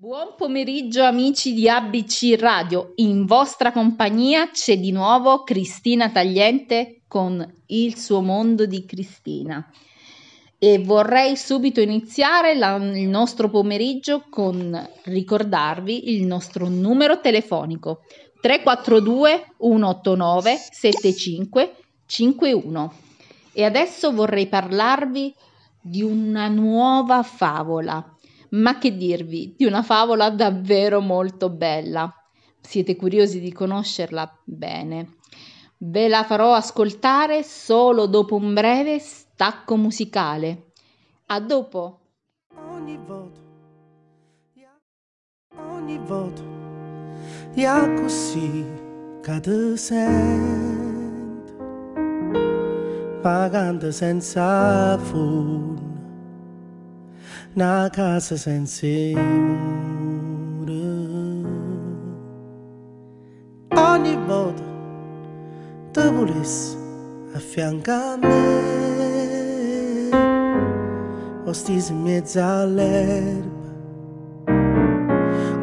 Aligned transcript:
Buon 0.00 0.34
pomeriggio 0.36 1.02
amici 1.02 1.52
di 1.52 1.68
ABC 1.68 2.36
Radio, 2.38 2.92
in 2.98 3.26
vostra 3.26 3.72
compagnia 3.72 4.48
c'è 4.48 4.78
di 4.78 4.92
nuovo 4.92 5.42
Cristina 5.42 6.08
Tagliente 6.08 7.00
con 7.08 7.44
Il 7.66 7.96
suo 7.96 8.20
mondo 8.20 8.64
di 8.64 8.84
Cristina. 8.84 9.68
E 10.56 10.78
vorrei 10.78 11.36
subito 11.36 11.80
iniziare 11.80 12.54
la, 12.54 12.76
il 12.76 13.08
nostro 13.08 13.50
pomeriggio 13.50 14.26
con 14.30 14.88
ricordarvi 15.02 16.14
il 16.14 16.26
nostro 16.26 16.68
numero 16.68 17.18
telefonico. 17.18 18.02
342 18.40 19.54
189 19.58 20.58
7551 20.70 22.92
e 23.52 23.64
adesso 23.64 24.12
vorrei 24.12 24.46
parlarvi 24.46 25.34
di 25.80 26.02
una 26.02 26.46
nuova 26.46 27.24
favola 27.24 28.12
ma 28.50 28.78
che 28.78 28.96
dirvi 28.96 29.54
di 29.56 29.64
una 29.64 29.82
favola 29.82 30.30
davvero 30.30 31.00
molto 31.00 31.50
bella. 31.50 32.12
Siete 32.60 32.96
curiosi 32.96 33.40
di 33.40 33.52
conoscerla? 33.52 34.40
Bene. 34.44 35.16
Ve 35.78 36.08
la 36.08 36.24
farò 36.24 36.54
ascoltare 36.54 37.42
solo 37.42 38.06
dopo 38.06 38.34
un 38.34 38.52
breve 38.52 38.98
stacco 38.98 39.76
musicale. 39.76 40.72
A 41.26 41.40
dopo. 41.40 42.00
Ogni 42.70 42.98
voto, 43.04 43.40
ogni 45.56 45.98
voto, 45.98 46.42
è 47.54 47.94
così 48.00 48.66
che 49.22 49.40
ti 49.40 49.76
sento, 49.76 51.52
pagando 53.20 53.92
senza 53.92 54.98
fuori 54.98 55.77
na 57.58 57.90
casa 57.90 58.36
senza 58.36 58.86
mura. 59.18 60.72
Ogni 63.74 64.16
volta 64.28 64.62
te 65.92 66.08
volessi 66.08 66.76
affianca 67.34 68.12
a 68.12 68.16
me, 68.16 68.38
o 71.46 71.52
stisi 71.52 71.90
in 71.90 72.02
mezzo 72.02 72.40
all'erba, 72.40 73.70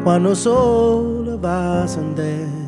quando 0.02 0.34
sole 0.34 1.38
va 1.38 1.82
a 1.82 1.86
sandere. 1.86 2.64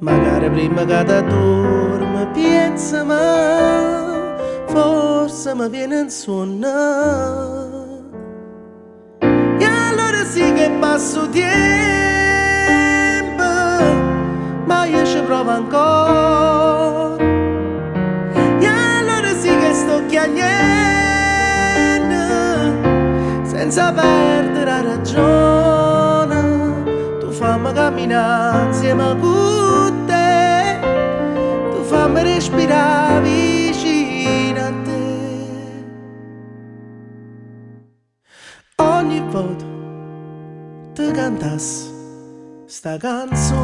Magari 0.00 0.50
prima 0.50 0.84
che 0.84 1.04
ti 1.04 1.24
dormi 1.28 2.26
pensa 2.34 3.04
ma 3.04 4.34
forse 4.66 5.54
mi 5.54 5.68
viene 5.68 6.00
in 6.00 6.10
sonno 6.10 7.81
sì 10.32 10.50
che 10.54 10.70
passo 10.80 11.28
tempo, 11.28 11.42
ma 14.64 14.86
io 14.86 15.04
ci 15.04 15.20
provo 15.26 15.50
ancora. 15.50 17.22
E 18.58 18.66
allora 18.66 19.34
sì 19.38 19.54
che 19.54 19.74
sto 19.74 20.06
chiagnendo, 20.06 20.46
senza 23.46 23.92
perdere 23.92 24.64
la 24.64 24.80
ragione. 24.80 26.40
Tu 27.20 27.30
fammi 27.30 27.70
camminare 27.74 28.68
insieme 28.68 29.02
a 29.02 29.14
te, 30.06 30.80
tu 31.72 31.82
fammi 31.82 32.22
respirare 32.22 33.20
vicino 33.20 34.60
a 34.60 34.72
te. 34.82 35.00
Ogni 38.76 39.22
volta 39.28 39.71
te 40.94 41.10
cantas 41.12 41.90
sta 42.66 42.98
canzone 42.98 43.62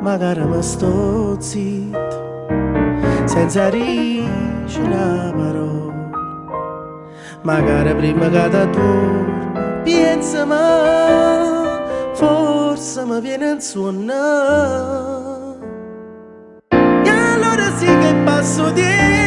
magari 0.00 0.44
mi 0.44 0.60
sto 0.60 1.36
zitto 1.40 2.48
senza 3.26 3.68
rice 3.68 4.80
una 4.80 5.32
parola 5.36 6.10
magari 7.42 7.94
prima 7.94 8.28
che 8.28 8.48
ti 8.50 8.70
torni 8.70 9.82
pensa 9.84 10.44
ma 10.44 12.10
forse 12.14 13.04
mi 13.04 13.20
viene 13.20 13.50
in 13.50 13.60
sonno 13.60 14.12
e 16.70 17.08
allora 17.08 17.70
sì 17.76 17.86
che 17.86 18.14
passo 18.24 18.72
tempo 18.72 19.25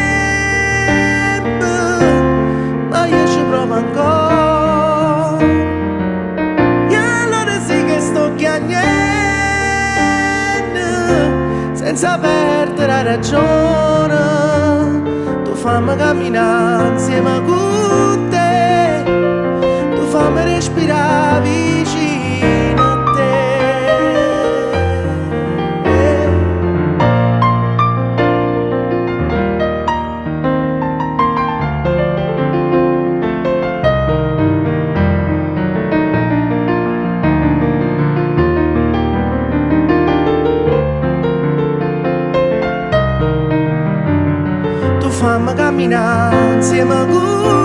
senza 12.00 12.18
perdere 12.18 12.88
la 12.88 13.04
ragione. 13.04 14.22
Tu 15.44 15.54
fammi 15.54 15.98
camminare 15.98 16.88
insieme 16.94 17.30
a 17.30 17.42
te, 18.30 19.04
tu 19.96 20.06
fammi 20.06 20.44
respirare 20.46 21.50
camminare 21.50 21.99
insieme 45.81 46.95
con 47.09 47.40
te, 47.53 47.59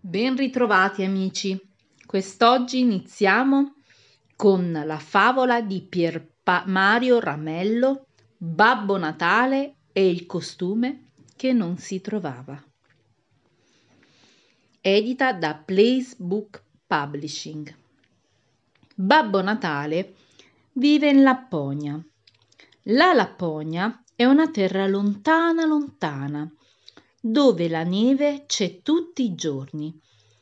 Ben 0.00 0.36
ritrovati 0.36 1.04
amici. 1.04 1.60
Quest'oggi 2.06 2.78
iniziamo 2.78 3.74
con 4.34 4.72
la 4.72 4.98
favola 4.98 5.60
di 5.60 5.82
Pier 5.82 6.26
pa- 6.42 6.64
Mario 6.66 7.20
Ramello, 7.20 8.06
Babbo 8.38 8.96
Natale 8.96 9.74
e 9.92 10.08
il 10.08 10.24
costume 10.24 11.10
che 11.36 11.52
non 11.52 11.76
si 11.76 12.00
trovava. 12.00 12.58
Edita 14.80 15.34
da 15.34 15.56
Place 15.56 16.14
Book 16.16 16.62
Publishing. 16.86 17.86
Babbo 19.00 19.40
Natale 19.42 20.16
vive 20.72 21.08
in 21.08 21.22
Lapponia. 21.22 22.04
La 22.86 23.12
Lapponia 23.12 24.02
è 24.16 24.24
una 24.24 24.50
terra 24.50 24.88
lontana 24.88 25.64
lontana, 25.64 26.52
dove 27.20 27.68
la 27.68 27.84
neve 27.84 28.42
c'è 28.48 28.82
tutti 28.82 29.22
i 29.22 29.36
giorni 29.36 29.96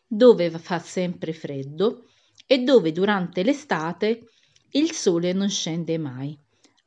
dove 0.06 0.48
fa 0.48 0.78
sempre 0.78 1.34
freddo 1.34 2.06
e 2.46 2.60
dove 2.60 2.92
durante 2.92 3.42
l'estate 3.42 4.30
il 4.70 4.90
sole 4.92 5.34
non 5.34 5.50
scende 5.50 5.98
mai. 5.98 6.34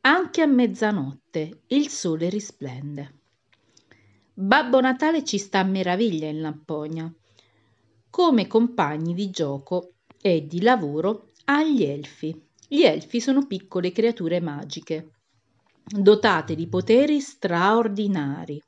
Anche 0.02 0.42
a 0.42 0.48
mezzanotte 0.48 1.66
il 1.68 1.88
sole 1.90 2.30
risplende. 2.30 3.14
Babbo 4.34 4.82
Natale 4.82 5.24
ci 5.24 5.38
sta 5.38 5.60
a 5.60 5.66
meraviglia 5.66 6.30
in 6.30 6.42
Lapponia. 6.42 7.14
Come 8.10 8.48
compagni 8.48 9.14
di 9.14 9.30
gioco 9.30 9.92
e 10.20 10.48
di 10.48 10.64
lavoro 10.64 11.29
ha 11.52 11.64
gli 11.64 11.84
elfi. 11.84 12.40
Gli 12.68 12.84
elfi 12.84 13.20
sono 13.20 13.48
piccole 13.48 13.92
creature 13.92 14.40
magiche, 14.40 15.14
dotate 15.84 16.54
di 16.54 16.68
poteri 16.68 17.20
straordinari. 17.20 18.62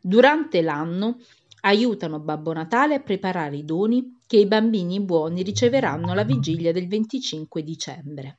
Durante 0.00 0.60
l'anno 0.60 1.20
aiutano 1.60 2.18
Babbo 2.18 2.52
Natale 2.52 2.96
a 2.96 3.00
preparare 3.00 3.56
i 3.58 3.64
doni 3.64 4.18
che 4.26 4.38
i 4.38 4.46
bambini 4.46 5.00
buoni 5.00 5.44
riceveranno 5.44 6.10
alla 6.10 6.24
vigilia 6.24 6.72
del 6.72 6.88
25 6.88 7.62
dicembre. 7.62 8.38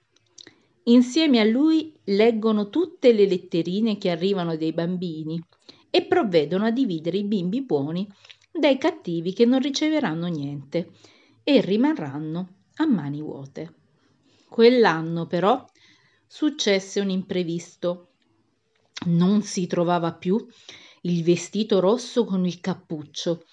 Insieme 0.88 1.40
a 1.40 1.46
lui 1.46 1.98
leggono 2.04 2.68
tutte 2.68 3.14
le 3.14 3.26
letterine 3.26 3.98
che 3.98 4.10
arrivano 4.10 4.58
dai 4.58 4.74
bambini 4.74 5.42
e 5.90 6.04
provvedono 6.04 6.66
a 6.66 6.72
dividere 6.72 7.20
i 7.20 7.24
bimbi 7.24 7.64
buoni 7.64 8.06
dai 8.52 8.78
cattivi 8.78 9.32
che 9.32 9.46
non 9.46 9.62
riceveranno 9.62 10.28
niente 10.28 10.90
e 11.42 11.62
rimarranno 11.62 12.63
a 12.76 12.86
mani 12.86 13.22
vuote. 13.22 13.74
Quell'anno 14.50 15.26
però 15.28 15.66
successe 16.26 17.00
un 17.00 17.10
imprevisto. 17.10 18.10
Non 19.06 19.42
si 19.42 19.68
trovava 19.68 20.14
più 20.14 20.44
il 21.02 21.24
vestito 21.24 21.80
rosso 21.80 22.24
con 22.26 22.46
il 22.46 22.60
cappuccio 22.60 23.46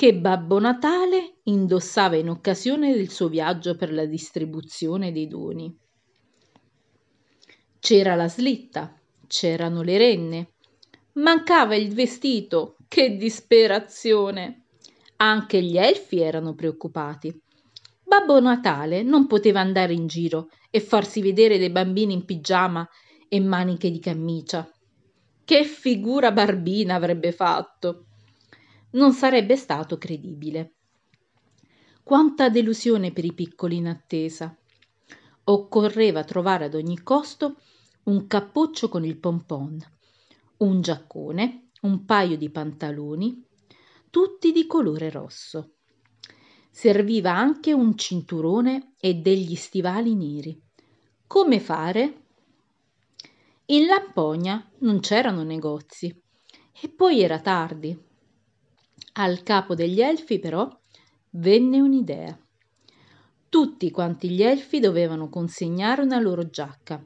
che 0.00 0.14
Babbo 0.14 0.58
Natale 0.58 1.40
indossava 1.42 2.16
in 2.16 2.30
occasione 2.30 2.94
del 2.94 3.10
suo 3.10 3.28
viaggio 3.28 3.76
per 3.76 3.92
la 3.92 4.06
distribuzione 4.06 5.12
dei 5.12 5.26
doni. 5.26 5.76
C'era 7.78 8.14
la 8.14 8.26
slitta, 8.26 8.98
c'erano 9.26 9.82
le 9.82 9.98
renne, 9.98 10.52
mancava 11.14 11.74
il 11.76 11.92
vestito. 11.92 12.76
Che 12.88 13.16
disperazione! 13.16 14.64
Anche 15.16 15.62
gli 15.62 15.76
elfi 15.76 16.18
erano 16.18 16.54
preoccupati. 16.54 17.38
Babbo 18.10 18.40
Natale 18.40 19.04
non 19.04 19.28
poteva 19.28 19.60
andare 19.60 19.92
in 19.92 20.08
giro 20.08 20.48
e 20.68 20.80
farsi 20.80 21.22
vedere 21.22 21.58
dei 21.58 21.70
bambini 21.70 22.12
in 22.12 22.24
pigiama 22.24 22.84
e 23.28 23.38
maniche 23.38 23.88
di 23.88 24.00
camicia. 24.00 24.68
Che 25.44 25.62
figura 25.62 26.32
barbina 26.32 26.96
avrebbe 26.96 27.30
fatto! 27.30 28.06
Non 28.94 29.12
sarebbe 29.12 29.54
stato 29.54 29.96
credibile. 29.96 30.74
Quanta 32.02 32.48
delusione 32.48 33.12
per 33.12 33.24
i 33.24 33.32
piccoli 33.32 33.76
in 33.76 33.86
attesa. 33.86 34.58
Occorreva 35.44 36.24
trovare 36.24 36.64
ad 36.64 36.74
ogni 36.74 37.00
costo 37.04 37.60
un 38.06 38.26
cappuccio 38.26 38.88
con 38.88 39.04
il 39.04 39.20
pompon, 39.20 39.78
un 40.56 40.80
giaccone, 40.80 41.68
un 41.82 42.04
paio 42.04 42.36
di 42.36 42.50
pantaloni, 42.50 43.40
tutti 44.10 44.50
di 44.50 44.66
colore 44.66 45.10
rosso. 45.10 45.74
Serviva 46.70 47.36
anche 47.36 47.72
un 47.72 47.96
cinturone 47.96 48.94
e 48.98 49.14
degli 49.14 49.54
stivali 49.54 50.14
neri. 50.14 50.58
Come 51.26 51.60
fare? 51.60 52.22
In 53.66 53.86
Lampogna 53.86 54.70
non 54.78 55.00
c'erano 55.00 55.42
negozi 55.42 56.14
e 56.80 56.88
poi 56.88 57.20
era 57.20 57.40
tardi. 57.40 57.98
Al 59.14 59.42
capo 59.42 59.74
degli 59.74 60.00
elfi 60.00 60.38
però 60.38 60.68
venne 61.30 61.80
un'idea. 61.80 62.38
Tutti 63.48 63.90
quanti 63.90 64.30
gli 64.30 64.42
elfi 64.42 64.80
dovevano 64.80 65.28
consegnare 65.28 66.02
una 66.02 66.20
loro 66.20 66.48
giacca 66.48 67.04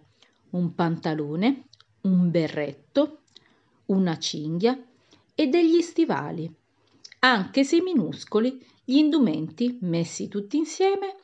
un 0.55 0.75
pantalone, 0.75 1.65
un 2.03 2.31
berretto, 2.31 3.23
una 3.87 4.17
cinghia 4.19 4.81
e 5.35 5.47
degli 5.49 5.81
stivali. 5.81 6.53
Anche 7.25 7.65
se 7.65 7.81
minuscoli, 7.81 8.63
gli 8.85 8.97
indumenti, 8.97 9.79
messi 9.81 10.29
tutti 10.29 10.59
insieme, 10.59 11.17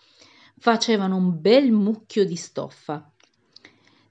facevano 0.56 1.16
un 1.16 1.38
bel 1.38 1.72
mucchio 1.72 2.24
di 2.24 2.36
stoffa. 2.36 3.12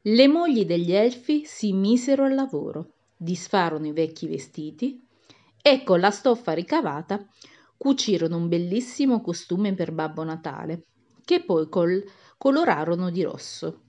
Le 0.04 0.28
mogli 0.28 0.66
degli 0.66 0.92
elfi 0.92 1.46
si 1.46 1.74
misero 1.74 2.26
al 2.26 2.36
lavoro, 2.36 2.92
disfarono 3.18 3.88
i 3.88 3.92
vecchi 3.92 4.28
vestiti 4.28 5.04
e 5.60 5.84
con 5.84 6.00
la 6.00 6.12
stoffa 6.12 6.52
ricavata 6.52 7.28
cucirono 7.76 8.38
un 8.38 8.48
bellissimo 8.48 9.20
costume 9.20 9.74
per 9.74 9.92
Babbo 9.92 10.24
Natale, 10.24 10.84
che 11.26 11.44
poi 11.44 11.68
col- 11.70 12.06
colorarono 12.38 13.10
di 13.10 13.24
rosso. 13.24 13.82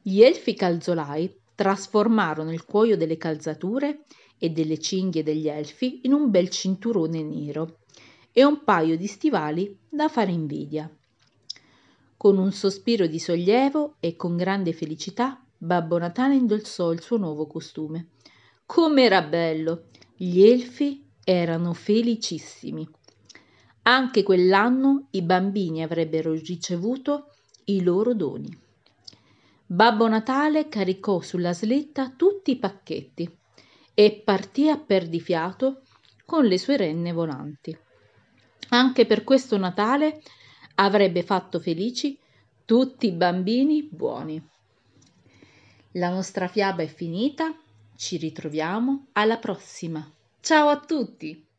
Gli 0.00 0.22
elfi 0.22 0.54
calzolai 0.54 1.40
trasformarono 1.56 2.52
il 2.52 2.64
cuoio 2.64 2.96
delle 2.96 3.16
calzature 3.16 4.04
e 4.42 4.48
delle 4.50 4.78
cinghie 4.78 5.22
degli 5.22 5.48
elfi 5.48 6.00
in 6.04 6.14
un 6.14 6.30
bel 6.30 6.48
cinturone 6.48 7.22
nero 7.22 7.80
e 8.32 8.42
un 8.42 8.64
paio 8.64 8.96
di 8.96 9.06
stivali 9.06 9.78
da 9.86 10.08
fare 10.08 10.32
invidia. 10.32 10.90
Con 12.16 12.38
un 12.38 12.50
sospiro 12.50 13.06
di 13.06 13.18
sollievo 13.18 13.96
e 14.00 14.16
con 14.16 14.36
grande 14.36 14.72
felicità, 14.72 15.44
Babbo 15.58 15.98
Natale 15.98 16.36
indossò 16.36 16.90
il 16.90 17.02
suo 17.02 17.18
nuovo 17.18 17.46
costume. 17.46 18.12
Com'era 18.64 19.20
bello! 19.22 19.88
Gli 20.16 20.42
elfi 20.42 21.04
erano 21.22 21.74
felicissimi. 21.74 22.88
Anche 23.82 24.22
quell'anno 24.22 25.08
i 25.10 25.20
bambini 25.22 25.82
avrebbero 25.82 26.32
ricevuto 26.32 27.32
i 27.64 27.82
loro 27.82 28.14
doni. 28.14 28.48
Babbo 29.66 30.08
Natale 30.08 30.68
caricò 30.68 31.20
sulla 31.20 31.52
slitta 31.52 32.10
tutti 32.16 32.52
i 32.52 32.58
pacchetti 32.58 33.38
e 33.94 34.22
partì 34.24 34.68
a 34.68 34.78
perdifiato 34.78 35.82
con 36.24 36.44
le 36.44 36.58
sue 36.58 36.76
renne 36.76 37.12
volanti. 37.12 37.76
Anche 38.70 39.06
per 39.06 39.24
questo 39.24 39.56
Natale 39.56 40.22
avrebbe 40.76 41.22
fatto 41.22 41.58
felici 41.58 42.18
tutti 42.64 43.06
i 43.06 43.12
bambini 43.12 43.82
buoni. 43.82 44.40
La 45.94 46.08
nostra 46.08 46.46
fiaba 46.46 46.82
è 46.82 46.86
finita, 46.86 47.52
ci 47.96 48.16
ritroviamo 48.16 49.08
alla 49.12 49.38
prossima. 49.38 50.08
Ciao 50.40 50.68
a 50.68 50.78
tutti! 50.78 51.49